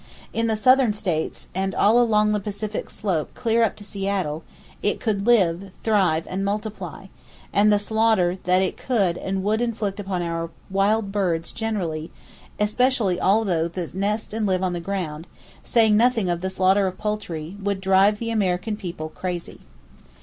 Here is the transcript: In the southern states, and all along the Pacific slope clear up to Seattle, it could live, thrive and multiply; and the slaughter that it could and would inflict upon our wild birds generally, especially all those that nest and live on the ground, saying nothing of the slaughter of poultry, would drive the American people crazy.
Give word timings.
In 0.33 0.47
the 0.47 0.55
southern 0.55 0.93
states, 0.93 1.47
and 1.53 1.75
all 1.75 2.01
along 2.01 2.31
the 2.31 2.39
Pacific 2.39 2.89
slope 2.89 3.31
clear 3.35 3.61
up 3.61 3.75
to 3.75 3.83
Seattle, 3.83 4.43
it 4.81 4.99
could 4.99 5.27
live, 5.27 5.69
thrive 5.83 6.25
and 6.27 6.43
multiply; 6.43 7.05
and 7.53 7.71
the 7.71 7.77
slaughter 7.77 8.39
that 8.45 8.63
it 8.63 8.77
could 8.77 9.15
and 9.15 9.43
would 9.43 9.61
inflict 9.61 9.99
upon 9.99 10.23
our 10.23 10.49
wild 10.71 11.11
birds 11.11 11.51
generally, 11.51 12.09
especially 12.59 13.19
all 13.19 13.45
those 13.45 13.73
that 13.73 13.93
nest 13.93 14.33
and 14.33 14.47
live 14.47 14.63
on 14.63 14.73
the 14.73 14.79
ground, 14.79 15.27
saying 15.63 15.95
nothing 15.97 16.31
of 16.31 16.41
the 16.41 16.49
slaughter 16.49 16.87
of 16.87 16.97
poultry, 16.97 17.55
would 17.61 17.79
drive 17.79 18.17
the 18.17 18.31
American 18.31 18.75
people 18.75 19.09
crazy. 19.09 19.59